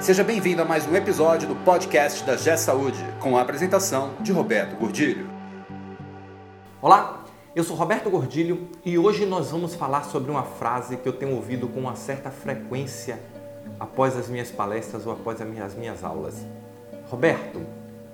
Seja 0.00 0.24
bem-vindo 0.24 0.62
a 0.62 0.64
mais 0.64 0.86
um 0.86 0.96
episódio 0.96 1.46
do 1.46 1.54
podcast 1.56 2.24
da 2.24 2.34
G 2.34 2.56
Saúde, 2.56 2.98
com 3.20 3.36
a 3.36 3.42
apresentação 3.42 4.14
de 4.20 4.32
Roberto 4.32 4.74
Gordilho. 4.74 5.28
Olá, 6.80 7.22
eu 7.54 7.62
sou 7.62 7.76
Roberto 7.76 8.08
Gordilho 8.08 8.70
e 8.82 8.96
hoje 8.96 9.26
nós 9.26 9.50
vamos 9.50 9.74
falar 9.74 10.04
sobre 10.04 10.30
uma 10.30 10.42
frase 10.42 10.96
que 10.96 11.06
eu 11.06 11.12
tenho 11.12 11.36
ouvido 11.36 11.68
com 11.68 11.80
uma 11.80 11.96
certa 11.96 12.30
frequência 12.30 13.20
após 13.78 14.16
as 14.16 14.26
minhas 14.30 14.50
palestras 14.50 15.06
ou 15.06 15.12
após 15.12 15.38
as 15.38 15.74
minhas, 15.74 16.02
aulas. 16.02 16.46
Roberto, 17.10 17.60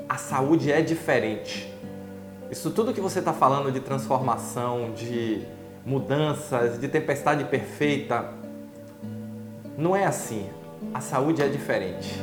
a 0.08 0.16
saúde 0.16 0.72
é 0.72 0.82
diferente. 0.82 1.72
Isso 2.50 2.72
tudo 2.72 2.92
que 2.92 3.00
você 3.00 3.20
está 3.20 3.32
falando 3.32 3.70
de 3.70 3.78
transformação, 3.78 4.90
de 4.92 5.46
mudanças, 5.84 6.80
de 6.80 6.88
tempestade 6.88 7.44
perfeita, 7.44 8.28
não 9.78 9.94
é 9.94 10.04
assim 10.04 10.50
a 10.92 11.00
saúde 11.00 11.42
é 11.42 11.48
diferente. 11.48 12.14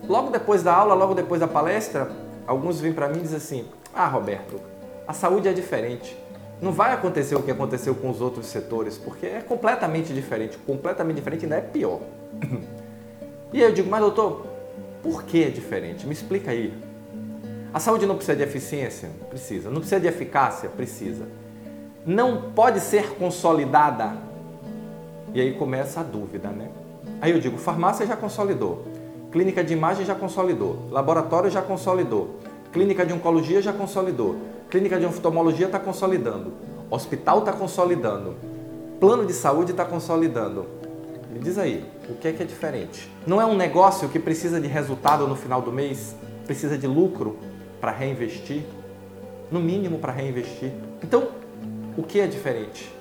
logo 0.08 0.30
depois 0.30 0.64
da 0.64 0.73
aula, 0.73 0.94
logo 0.94 1.14
depois 1.14 1.42
da 1.42 1.50
palestra, 1.50 2.09
alguns 2.48 2.80
vêm 2.80 2.94
para 2.94 3.09
mim 3.09 3.18
e 3.18 3.22
dizem 3.23 3.38
assim: 3.38 3.66
"Ah, 3.94 4.08
Roberto, 4.08 4.58
a 5.06 5.12
saúde 5.12 5.50
é 5.50 5.53
diferente. 5.53 6.18
Não 6.62 6.72
vai 6.72 6.94
acontecer 6.94 7.36
o 7.36 7.44
que 7.44 7.52
aconteceu 7.52 7.94
com 7.94 8.09
os 8.09 8.22
outros 8.22 8.46
setores, 8.46 8.98
porque 8.98 9.25
é 9.25 9.42
completamente 9.42 10.14
diferente, 10.14 10.58
completamente 10.59 11.18
diferente, 11.18 11.44
ainda 11.44 11.58
é 11.58 11.62
pior". 11.62 12.00
e 13.52 13.58
aí 13.62 13.70
eu 13.70 13.73
digo: 13.73 13.90
"Mas 13.90 14.00
doutor, 14.00 14.48
por 15.02 15.23
que 15.23 15.44
é 15.44 15.50
diferente? 15.50 16.05
Me 16.05 16.14
explica 16.14 16.52
aí. 16.52 16.73
A 17.73 17.80
saúde 17.80 18.05
não 18.05 18.16
precisa 18.16 18.36
de 18.36 18.44
eficiência? 18.44 19.09
Precisa. 19.30 19.69
Não 19.69 19.78
precisa 19.80 20.00
de 20.00 20.08
eficácia? 20.08 20.69
Precisa. 20.69 21.25
Não 22.06 22.52
pode 22.52 22.80
ser 22.80 23.16
consolidada? 23.16 24.17
E 25.33 25.39
aí 25.39 25.53
começa 25.53 26.00
a 26.00 26.03
dúvida, 26.03 26.50
né? 26.50 26.69
Aí 27.22 27.31
eu 27.31 27.39
digo, 27.39 27.58
farmácia 27.58 28.06
já 28.06 28.16
consolidou, 28.16 28.86
clínica 29.31 29.64
de 29.64 29.73
imagem 29.73 30.06
já 30.06 30.16
consolidou, 30.16 30.88
laboratório 30.89 31.50
já 31.50 31.61
consolidou, 31.61 32.39
clínica 32.72 33.06
de 33.06 33.13
oncologia 33.13 33.61
já 33.61 33.73
consolidou, 33.73 34.38
clínica 34.69 35.00
de 35.00 35.06
oftalmologia 35.06 35.66
está 35.66 35.78
consolidando, 35.78 36.53
hospital 36.89 37.39
está 37.39 37.52
consolidando, 37.52 38.36
plano 39.00 39.25
de 39.25 39.34
saúde 39.34 39.72
está 39.72 39.86
consolidando. 39.86 40.66
Me 41.31 41.39
diz 41.39 41.58
aí, 41.58 41.86
o 42.10 42.16
que 42.16 42.28
é 42.28 42.34
que 42.34 42.42
é 42.42 42.46
diferente? 42.46 43.10
Não 43.26 43.40
é 43.40 43.46
um 43.46 43.56
negócio 43.56 44.10
que 44.10 44.20
precisa 44.20 44.60
de 44.60 44.68
resultado 44.68 45.28
no 45.28 45.36
final 45.36 45.62
do 45.62 45.72
mês? 45.72 46.16
Precisa 46.48 46.76
de 46.76 46.88
lucro 46.88 47.38
para 47.80 47.92
reinvestir? 47.92 48.64
No 49.52 49.60
mínimo 49.60 50.00
para 50.00 50.12
reinvestir. 50.12 50.72
Então, 51.04 51.28
o 51.96 52.02
que 52.02 52.20
é 52.20 52.26
diferente? 52.26 52.92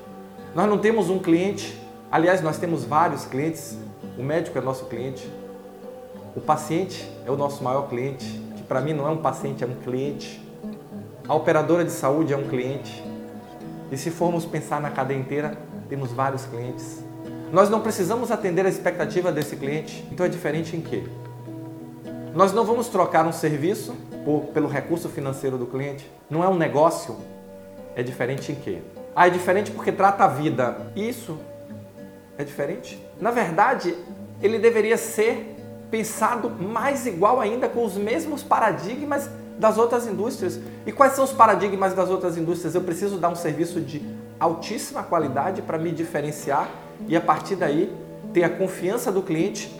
Nós 0.54 0.68
não 0.68 0.78
temos 0.78 1.08
um 1.08 1.18
cliente, 1.18 1.80
aliás, 2.10 2.42
nós 2.42 2.58
temos 2.58 2.84
vários 2.84 3.24
clientes. 3.24 3.78
O 4.18 4.22
médico 4.22 4.58
é 4.58 4.60
nosso 4.60 4.84
cliente. 4.84 5.26
O 6.36 6.40
paciente 6.40 7.10
é 7.26 7.30
o 7.30 7.36
nosso 7.36 7.64
maior 7.64 7.88
cliente, 7.88 8.26
que 8.56 8.62
para 8.62 8.80
mim 8.82 8.92
não 8.92 9.08
é 9.08 9.10
um 9.10 9.18
paciente, 9.18 9.64
é 9.64 9.66
um 9.66 9.74
cliente. 9.76 10.40
A 11.26 11.34
operadora 11.34 11.84
de 11.84 11.92
saúde 11.92 12.32
é 12.34 12.36
um 12.36 12.46
cliente. 12.46 13.02
E 13.90 13.96
se 13.96 14.10
formos 14.10 14.44
pensar 14.44 14.80
na 14.80 14.90
cadeia 14.90 15.18
inteira, 15.18 15.58
temos 15.88 16.12
vários 16.12 16.44
clientes. 16.44 17.07
Nós 17.50 17.70
não 17.70 17.80
precisamos 17.80 18.30
atender 18.30 18.66
a 18.66 18.68
expectativa 18.68 19.32
desse 19.32 19.56
cliente. 19.56 20.06
Então 20.12 20.26
é 20.26 20.28
diferente 20.28 20.76
em 20.76 20.82
quê? 20.82 21.04
Nós 22.34 22.52
não 22.52 22.64
vamos 22.64 22.88
trocar 22.88 23.26
um 23.26 23.32
serviço 23.32 23.96
por, 24.24 24.48
pelo 24.52 24.68
recurso 24.68 25.08
financeiro 25.08 25.56
do 25.56 25.66
cliente. 25.66 26.10
Não 26.28 26.44
é 26.44 26.48
um 26.48 26.56
negócio. 26.56 27.16
É 27.96 28.02
diferente 28.02 28.52
em 28.52 28.54
quê? 28.54 28.78
Ah, 29.16 29.26
é 29.26 29.30
diferente 29.30 29.70
porque 29.70 29.90
trata 29.90 30.24
a 30.24 30.28
vida. 30.28 30.92
Isso 30.94 31.38
é 32.36 32.44
diferente? 32.44 33.02
Na 33.18 33.30
verdade, 33.30 33.96
ele 34.42 34.58
deveria 34.58 34.98
ser 34.98 35.56
pensado 35.90 36.50
mais 36.50 37.06
igual 37.06 37.40
ainda 37.40 37.66
com 37.66 37.82
os 37.82 37.96
mesmos 37.96 38.42
paradigmas 38.42 39.28
das 39.58 39.78
outras 39.78 40.06
indústrias. 40.06 40.60
E 40.86 40.92
quais 40.92 41.14
são 41.14 41.24
os 41.24 41.32
paradigmas 41.32 41.94
das 41.94 42.10
outras 42.10 42.36
indústrias? 42.36 42.74
Eu 42.74 42.82
preciso 42.82 43.16
dar 43.16 43.30
um 43.30 43.34
serviço 43.34 43.80
de 43.80 44.02
altíssima 44.38 45.02
qualidade 45.02 45.62
para 45.62 45.78
me 45.78 45.90
diferenciar 45.90 46.68
e 47.06 47.16
a 47.16 47.20
partir 47.20 47.56
daí 47.56 47.92
ter 48.32 48.44
a 48.44 48.50
confiança 48.50 49.12
do 49.12 49.22
cliente 49.22 49.72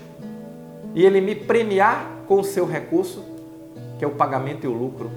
e 0.95 1.05
ele 1.05 1.21
me 1.21 1.35
premiar 1.35 2.23
com 2.27 2.41
o 2.41 2.45
seu 2.45 2.67
recurso, 2.67 3.25
que 3.99 4.05
é 4.05 4.09
o 4.09 4.13
pagamento 4.13 4.65
e 4.65 4.69
o 4.69 4.73
lucro. 4.73 5.11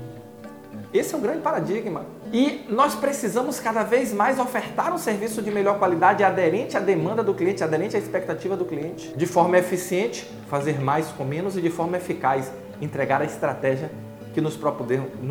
Esse 0.93 1.13
é 1.13 1.17
um 1.17 1.21
grande 1.21 1.41
paradigma. 1.41 2.05
E 2.33 2.65
nós 2.69 2.95
precisamos 2.95 3.59
cada 3.59 3.83
vez 3.83 4.13
mais 4.13 4.39
ofertar 4.39 4.93
um 4.93 4.97
serviço 4.97 5.41
de 5.41 5.49
melhor 5.51 5.79
qualidade 5.79 6.23
aderente 6.23 6.75
à 6.75 6.79
demanda 6.79 7.23
do 7.23 7.33
cliente, 7.33 7.63
aderente 7.63 7.95
à 7.95 7.99
expectativa 7.99 8.57
do 8.57 8.65
cliente, 8.65 9.13
de 9.15 9.25
forma 9.25 9.57
eficiente, 9.57 10.29
fazer 10.49 10.81
mais 10.81 11.07
com 11.07 11.23
menos 11.23 11.55
e 11.57 11.61
de 11.61 11.69
forma 11.69 11.97
eficaz, 11.97 12.51
entregar 12.81 13.21
a 13.21 13.25
estratégia 13.25 13.91
que 14.33 14.41
nos 14.41 14.57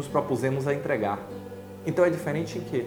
propusemos 0.07 0.67
a 0.67 0.75
entregar. 0.75 1.19
Então 1.87 2.05
é 2.05 2.11
diferente 2.11 2.59
em 2.59 2.63
quê? 2.63 2.87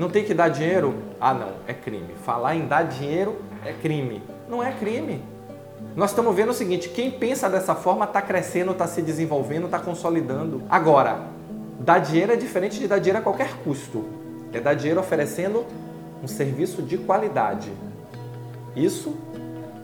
Não 0.00 0.08
tem 0.08 0.24
que 0.24 0.32
dar 0.32 0.48
dinheiro? 0.48 0.94
Ah, 1.20 1.34
não, 1.34 1.50
é 1.66 1.74
crime. 1.74 2.14
Falar 2.24 2.56
em 2.56 2.66
dar 2.66 2.84
dinheiro 2.84 3.36
é 3.62 3.70
crime. 3.70 4.22
Não 4.48 4.62
é 4.62 4.72
crime. 4.72 5.22
Nós 5.94 6.08
estamos 6.08 6.34
vendo 6.34 6.48
o 6.48 6.54
seguinte: 6.54 6.88
quem 6.88 7.10
pensa 7.10 7.50
dessa 7.50 7.74
forma 7.74 8.06
está 8.06 8.22
crescendo, 8.22 8.72
está 8.72 8.86
se 8.86 9.02
desenvolvendo, 9.02 9.66
está 9.66 9.78
consolidando. 9.78 10.62
Agora, 10.70 11.26
dar 11.80 11.98
dinheiro 11.98 12.32
é 12.32 12.36
diferente 12.36 12.78
de 12.78 12.88
dar 12.88 12.96
dinheiro 12.96 13.18
a 13.18 13.22
qualquer 13.22 13.58
custo. 13.62 14.06
É 14.54 14.58
dar 14.58 14.72
dinheiro 14.72 14.98
oferecendo 15.00 15.66
um 16.22 16.26
serviço 16.26 16.80
de 16.80 16.96
qualidade. 16.96 17.70
Isso, 18.74 19.14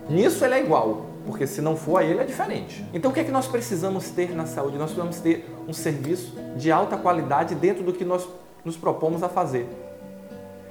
nisso 0.09 0.43
ele 0.47 0.55
é 0.55 0.65
igual, 0.65 1.05
porque 1.27 1.47
se 1.47 1.61
não 1.61 1.77
for, 1.77 1.99
aí 1.99 2.11
ele 2.11 2.21
é 2.21 2.25
diferente. 2.25 2.83
Então 2.95 3.11
o 3.11 3.15
que 3.15 3.21
é 3.21 3.25
que 3.25 3.31
nós 3.31 3.47
precisamos 3.47 4.09
ter 4.09 4.35
na 4.35 4.47
saúde? 4.47 4.79
Nós 4.79 4.93
precisamos 4.93 5.21
ter 5.21 5.47
um 5.69 5.75
serviço 5.75 6.33
de 6.57 6.73
alta 6.73 6.97
qualidade 6.97 7.55
dentro 7.55 7.85
do 7.85 7.93
que 7.93 8.03
nós 8.03 8.27
nos 8.65 8.79
propomos 8.79 9.23
a 9.23 9.29
fazer 9.29 9.85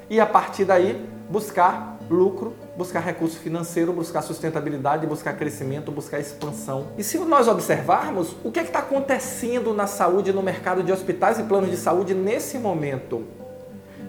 e 0.10 0.20
a 0.20 0.26
partir 0.26 0.66
daí 0.66 1.08
buscar 1.30 1.98
lucro, 2.10 2.54
buscar 2.78 3.00
recurso 3.00 3.38
financeiro, 3.40 3.92
buscar 3.92 4.22
sustentabilidade, 4.22 5.08
buscar 5.08 5.34
crescimento, 5.34 5.92
buscar 5.92 6.20
expansão. 6.20 6.88
E 6.98 7.04
se 7.04 7.18
nós 7.20 7.48
observarmos 7.48 8.36
o 8.44 8.52
que 8.52 8.60
é 8.60 8.64
está 8.64 8.80
acontecendo 8.80 9.74
na 9.74 9.88
saúde, 9.88 10.32
no 10.32 10.44
mercado 10.44 10.84
de 10.84 10.92
hospitais 10.92 11.40
e 11.40 11.44
planos 11.44 11.72
de 11.72 11.78
saúde 11.78 12.14
nesse 12.14 12.58
momento, 12.58 13.24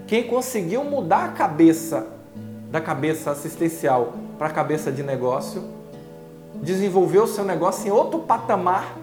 quem 0.05 0.23
conseguiu 0.23 0.83
mudar 0.83 1.25
a 1.25 1.29
cabeça 1.29 2.07
da 2.69 2.81
cabeça 2.81 3.31
assistencial 3.31 4.13
para 4.37 4.47
a 4.47 4.51
cabeça 4.51 4.91
de 4.91 5.01
negócio, 5.01 5.63
desenvolveu 6.55 7.23
o 7.23 7.27
seu 7.27 7.45
negócio 7.45 7.87
em 7.87 7.91
outro 7.91 8.19
patamar 8.19 8.97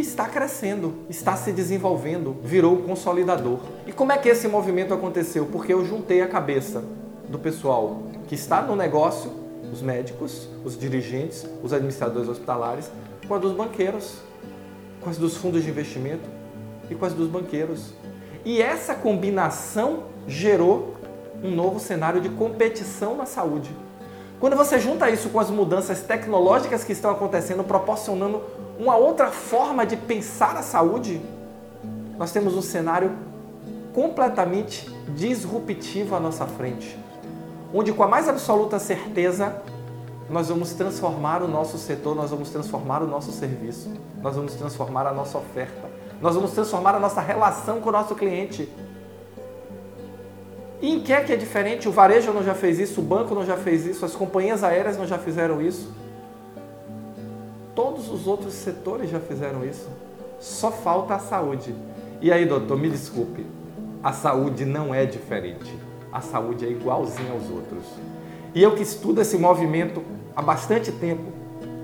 está 0.00 0.26
crescendo, 0.26 0.94
está 1.08 1.36
se 1.36 1.52
desenvolvendo, 1.52 2.36
virou 2.42 2.78
consolidador. 2.78 3.60
E 3.86 3.92
como 3.92 4.12
é 4.12 4.18
que 4.18 4.28
esse 4.28 4.48
movimento 4.48 4.92
aconteceu? 4.92 5.46
Porque 5.46 5.72
eu 5.72 5.84
juntei 5.84 6.20
a 6.22 6.28
cabeça 6.28 6.84
do 7.28 7.38
pessoal 7.38 8.02
que 8.26 8.34
está 8.34 8.62
no 8.62 8.76
negócio, 8.76 9.30
os 9.72 9.82
médicos, 9.82 10.48
os 10.64 10.78
dirigentes, 10.78 11.46
os 11.62 11.72
administradores 11.72 12.28
hospitalares, 12.28 12.90
com 13.26 13.34
a 13.34 13.38
dos 13.38 13.52
banqueiros, 13.52 14.18
com 15.00 15.10
as 15.10 15.18
dos 15.18 15.36
fundos 15.36 15.62
de 15.62 15.70
investimento 15.70 16.28
e 16.90 16.94
com 16.94 17.04
as 17.04 17.12
dos 17.12 17.28
banqueiros. 17.28 17.92
E 18.44 18.62
essa 18.62 18.94
combinação 18.94 20.04
gerou 20.26 20.94
um 21.42 21.50
novo 21.50 21.78
cenário 21.78 22.20
de 22.20 22.28
competição 22.28 23.16
na 23.16 23.26
saúde. 23.26 23.70
Quando 24.40 24.56
você 24.56 24.78
junta 24.78 25.10
isso 25.10 25.30
com 25.30 25.40
as 25.40 25.50
mudanças 25.50 26.00
tecnológicas 26.02 26.84
que 26.84 26.92
estão 26.92 27.10
acontecendo, 27.10 27.64
proporcionando 27.64 28.40
uma 28.78 28.96
outra 28.96 29.30
forma 29.30 29.84
de 29.84 29.96
pensar 29.96 30.56
a 30.56 30.62
saúde, 30.62 31.20
nós 32.16 32.30
temos 32.30 32.54
um 32.54 32.62
cenário 32.62 33.10
completamente 33.92 34.88
disruptivo 35.08 36.14
à 36.14 36.20
nossa 36.20 36.46
frente, 36.46 36.96
onde 37.74 37.92
com 37.92 38.04
a 38.04 38.08
mais 38.08 38.28
absoluta 38.28 38.78
certeza 38.78 39.60
nós 40.30 40.48
vamos 40.48 40.72
transformar 40.74 41.42
o 41.42 41.48
nosso 41.48 41.76
setor, 41.78 42.14
nós 42.14 42.30
vamos 42.30 42.50
transformar 42.50 43.02
o 43.02 43.06
nosso 43.06 43.32
serviço, 43.32 43.90
nós 44.22 44.36
vamos 44.36 44.54
transformar 44.54 45.06
a 45.06 45.12
nossa 45.12 45.38
oferta, 45.38 45.88
Nós 46.20 46.34
vamos 46.34 46.50
transformar 46.50 46.94
a 46.96 46.98
nossa 46.98 47.20
relação 47.20 47.80
com 47.80 47.88
o 47.88 47.92
nosso 47.92 48.14
cliente. 48.16 48.68
E 50.82 50.94
em 50.94 51.00
que 51.00 51.12
é 51.12 51.20
que 51.22 51.32
é 51.32 51.36
diferente? 51.36 51.88
O 51.88 51.92
varejo 51.92 52.32
não 52.32 52.42
já 52.42 52.54
fez 52.54 52.78
isso, 52.78 53.00
o 53.00 53.04
banco 53.04 53.34
não 53.34 53.44
já 53.44 53.56
fez 53.56 53.86
isso, 53.86 54.04
as 54.04 54.14
companhias 54.14 54.64
aéreas 54.64 54.98
não 54.98 55.06
já 55.06 55.16
fizeram 55.16 55.62
isso. 55.62 55.92
Todos 57.78 58.10
os 58.10 58.26
outros 58.26 58.54
setores 58.54 59.08
já 59.08 59.20
fizeram 59.20 59.64
isso. 59.64 59.88
Só 60.40 60.68
falta 60.68 61.14
a 61.14 61.20
saúde. 61.20 61.72
E 62.20 62.32
aí, 62.32 62.44
doutor, 62.44 62.76
me 62.76 62.90
desculpe, 62.90 63.46
a 64.02 64.12
saúde 64.12 64.64
não 64.64 64.92
é 64.92 65.06
diferente. 65.06 65.72
A 66.12 66.20
saúde 66.20 66.66
é 66.66 66.70
igualzinha 66.70 67.30
aos 67.30 67.48
outros. 67.48 67.84
E 68.52 68.60
eu 68.60 68.74
que 68.74 68.82
estudo 68.82 69.20
esse 69.20 69.38
movimento 69.38 70.02
há 70.34 70.42
bastante 70.42 70.90
tempo, 70.90 71.30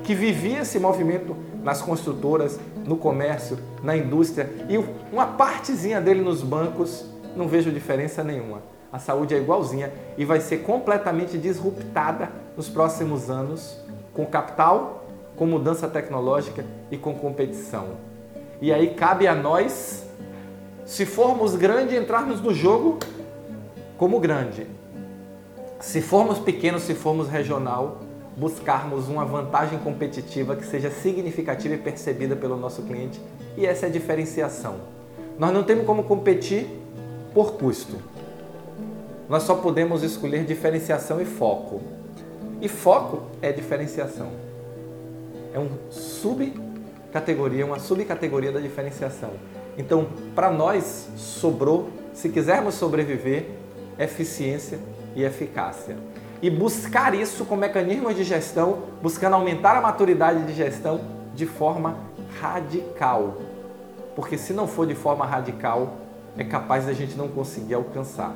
que 0.02 0.16
vivi 0.16 0.56
esse 0.56 0.80
movimento 0.80 1.36
nas 1.62 1.80
construtoras, 1.80 2.58
no 2.84 2.96
comércio, 2.96 3.56
na 3.80 3.96
indústria 3.96 4.50
e 4.68 4.76
uma 5.12 5.28
partezinha 5.28 6.00
dele 6.00 6.22
nos 6.22 6.42
bancos, 6.42 7.04
não 7.36 7.46
vejo 7.46 7.70
diferença 7.70 8.24
nenhuma. 8.24 8.62
A 8.92 8.98
saúde 8.98 9.32
é 9.32 9.38
igualzinha 9.38 9.92
e 10.18 10.24
vai 10.24 10.40
ser 10.40 10.64
completamente 10.64 11.38
disruptada 11.38 12.32
nos 12.56 12.68
próximos 12.68 13.30
anos 13.30 13.78
com 14.12 14.26
capital, 14.26 15.03
com 15.36 15.46
mudança 15.46 15.88
tecnológica 15.88 16.64
e 16.90 16.96
com 16.96 17.14
competição. 17.14 17.88
E 18.60 18.72
aí 18.72 18.94
cabe 18.94 19.26
a 19.26 19.34
nós, 19.34 20.04
se 20.84 21.04
formos 21.04 21.56
grande, 21.56 21.96
entrarmos 21.96 22.40
no 22.40 22.54
jogo 22.54 22.98
como 23.96 24.20
grande. 24.20 24.66
Se 25.80 26.00
formos 26.00 26.38
pequenos, 26.38 26.82
se 26.82 26.94
formos 26.94 27.28
regional, 27.28 28.00
buscarmos 28.36 29.08
uma 29.08 29.24
vantagem 29.24 29.78
competitiva 29.78 30.56
que 30.56 30.64
seja 30.64 30.90
significativa 30.90 31.74
e 31.74 31.78
percebida 31.78 32.34
pelo 32.34 32.56
nosso 32.56 32.82
cliente. 32.82 33.20
E 33.56 33.66
essa 33.66 33.86
é 33.86 33.88
a 33.88 33.92
diferenciação. 33.92 34.76
Nós 35.38 35.52
não 35.52 35.62
temos 35.62 35.84
como 35.84 36.04
competir 36.04 36.66
por 37.32 37.54
custo. 37.54 37.96
Nós 39.28 39.42
só 39.42 39.56
podemos 39.56 40.02
escolher 40.02 40.44
diferenciação 40.44 41.20
e 41.20 41.24
foco. 41.24 41.80
E 42.60 42.68
foco 42.68 43.22
é 43.42 43.52
diferenciação. 43.52 44.28
É 45.54 45.58
um 45.58 45.70
subcategoria, 45.88 47.64
uma 47.64 47.78
subcategoria 47.78 48.52
da 48.52 48.60
diferenciação. 48.60 49.30
Então, 49.78 50.08
para 50.34 50.50
nós 50.50 51.08
sobrou, 51.16 51.88
se 52.12 52.28
quisermos 52.28 52.74
sobreviver, 52.74 53.46
eficiência 53.98 54.78
e 55.14 55.22
eficácia 55.22 55.96
e 56.42 56.50
buscar 56.50 57.14
isso 57.14 57.44
com 57.46 57.56
mecanismos 57.56 58.14
de 58.14 58.24
gestão, 58.24 58.82
buscando 59.00 59.34
aumentar 59.34 59.76
a 59.76 59.80
maturidade 59.80 60.42
de 60.44 60.52
gestão 60.52 61.00
de 61.34 61.46
forma 61.46 61.96
radical. 62.40 63.36
Porque 64.14 64.36
se 64.36 64.52
não 64.52 64.66
for 64.66 64.86
de 64.86 64.94
forma 64.94 65.24
radical, 65.24 65.94
é 66.36 66.44
capaz 66.44 66.84
da 66.84 66.92
gente 66.92 67.16
não 67.16 67.28
conseguir 67.28 67.74
alcançar. 67.74 68.34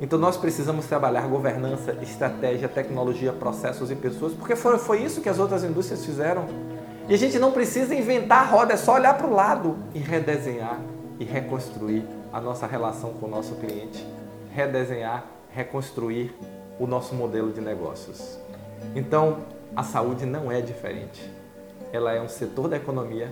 Então 0.00 0.18
nós 0.18 0.36
precisamos 0.36 0.86
trabalhar 0.86 1.26
governança, 1.28 1.96
estratégia, 2.02 2.68
tecnologia, 2.68 3.32
processos 3.32 3.90
e 3.90 3.94
pessoas, 3.94 4.32
porque 4.32 4.56
foi, 4.56 4.78
foi 4.78 5.02
isso 5.02 5.20
que 5.20 5.28
as 5.28 5.38
outras 5.38 5.64
indústrias 5.64 6.04
fizeram. 6.04 6.46
E 7.08 7.14
a 7.14 7.18
gente 7.18 7.38
não 7.38 7.52
precisa 7.52 7.94
inventar 7.94 8.42
a 8.42 8.46
roda, 8.46 8.74
é 8.74 8.76
só 8.76 8.94
olhar 8.94 9.16
para 9.16 9.26
o 9.26 9.34
lado 9.34 9.76
e 9.94 9.98
redesenhar 9.98 10.80
e 11.18 11.24
reconstruir 11.24 12.04
a 12.32 12.40
nossa 12.40 12.66
relação 12.66 13.12
com 13.14 13.26
o 13.26 13.28
nosso 13.28 13.56
cliente. 13.56 14.06
Redesenhar, 14.54 15.24
reconstruir 15.50 16.34
o 16.78 16.86
nosso 16.86 17.14
modelo 17.14 17.52
de 17.52 17.60
negócios. 17.60 18.38
Então, 18.94 19.38
a 19.74 19.82
saúde 19.82 20.26
não 20.26 20.50
é 20.50 20.60
diferente. 20.60 21.30
Ela 21.92 22.12
é 22.12 22.20
um 22.20 22.28
setor 22.28 22.68
da 22.68 22.76
economia 22.76 23.30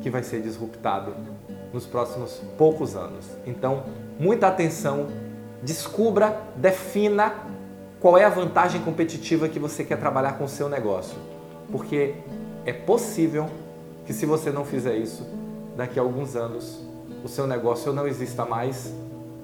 que 0.00 0.10
vai 0.10 0.22
ser 0.22 0.40
disruptado 0.40 1.14
nos 1.72 1.86
próximos 1.86 2.40
poucos 2.56 2.96
anos. 2.96 3.26
Então, 3.46 3.84
muita 4.18 4.48
atenção, 4.48 5.08
descubra, 5.62 6.40
defina 6.56 7.34
qual 8.00 8.16
é 8.16 8.24
a 8.24 8.28
vantagem 8.28 8.80
competitiva 8.82 9.48
que 9.48 9.58
você 9.58 9.84
quer 9.84 9.98
trabalhar 9.98 10.32
com 10.38 10.44
o 10.44 10.48
seu 10.48 10.68
negócio. 10.68 11.16
Porque 11.70 12.14
é 12.64 12.72
possível 12.72 13.48
que 14.06 14.12
se 14.12 14.24
você 14.24 14.50
não 14.50 14.64
fizer 14.64 14.96
isso, 14.96 15.26
daqui 15.76 15.98
a 15.98 16.02
alguns 16.02 16.34
anos 16.34 16.80
o 17.24 17.28
seu 17.28 17.46
negócio 17.46 17.92
não 17.92 18.06
exista 18.06 18.44
mais 18.44 18.92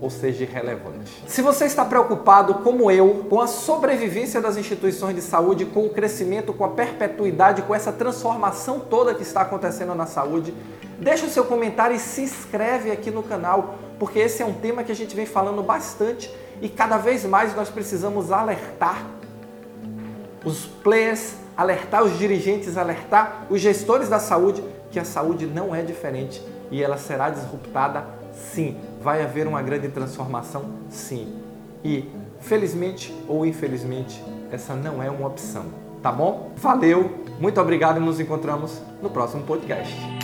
ou 0.01 0.11
seja 0.11 0.43
irrelevante. 0.43 1.25
Se 1.27 1.41
você 1.41 1.65
está 1.65 1.85
preocupado, 1.85 2.55
como 2.57 2.91
eu, 2.91 3.27
com 3.31 3.41
a 3.41 3.47
sobrevivência 3.47 4.41
das 4.41 4.57
instituições 4.57 5.15
de 5.15 5.23
saúde, 5.23 5.65
com 5.65 5.87
o 5.87 5.91
crescimento, 5.91 6.53
com 6.53 6.65
a 6.65 6.69
perpetuidade, 6.69 7.63
com 7.63 7.75
essa 7.75 7.93
transformação 7.93 8.81
toda 8.81 9.15
que 9.15 9.23
está 9.23 9.43
acontecendo 9.43 9.95
na 9.95 10.07
saúde, 10.07 10.53
deixa 10.99 11.27
o 11.27 11.31
seu 11.31 11.45
comentário 11.45 11.97
e 11.97 11.99
se 11.99 12.23
inscreve 12.23 12.91
aqui 12.91 13.11
no 13.11 13.23
canal, 13.23 13.77
porque 13.99 14.19
esse 14.19 14.43
é 14.43 14.47
um 14.47 14.55
tema 14.55 14.83
que 14.83 14.93
a 14.93 14.95
gente 14.95 15.15
vem 15.15 15.27
falando 15.27 15.63
bastante 15.63 16.35
e 16.61 16.69
cada 16.69 16.97
vez 16.97 17.25
mais 17.25 17.55
nós 17.55 17.69
precisamos 17.69 18.33
alertar 18.33 19.05
os 20.45 20.67
players, 20.67 21.35
alertar 21.57 22.03
os 22.03 22.19
dirigentes, 22.19 22.77
alertar 22.77 23.47
os 23.49 23.61
gestores 23.61 24.09
da 24.09 24.19
saúde 24.19 24.63
que 24.91 24.99
a 24.99 25.05
saúde 25.05 25.47
não 25.47 25.75
é 25.75 25.83
diferente 25.83 26.43
e 26.71 26.83
ela 26.83 26.97
será 26.97 27.31
disruptada 27.31 28.05
sim 28.33 28.77
Vai 29.05 29.23
haver 29.23 29.47
uma 29.47 29.61
grande 29.61 29.89
transformação? 29.89 30.65
Sim. 30.89 31.31
E, 31.85 32.09
felizmente 32.41 33.15
ou 33.29 33.45
infelizmente, 33.45 34.25
essa 34.51 34.75
não 34.75 35.03
é 35.03 35.11
uma 35.11 35.29
opção. 35.29 35.67
Tá 36.03 36.11
bom? 36.11 36.53
Valeu, 36.57 37.11
muito 37.39 37.61
obrigado 37.61 37.99
e 37.99 38.01
nos 38.01 38.19
encontramos 38.19 38.81
no 39.03 39.11
próximo 39.11 39.43
podcast. 39.43 40.24